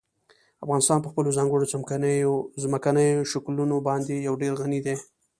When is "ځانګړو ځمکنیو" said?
1.37-3.29